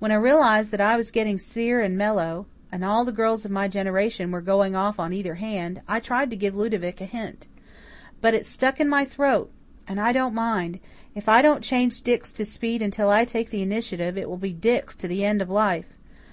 [0.00, 3.52] When I realized that I was getting sere and mellow, and all the girls of
[3.52, 7.46] my generation were going off on either hand, I tried to give Ludovic a hint.
[8.20, 9.48] But it stuck in my throat.
[9.86, 10.80] And now I don't mind.
[11.14, 14.52] If I don't change Dix to Speed until I take the initiative, it will be
[14.52, 15.86] Dix to the end of life.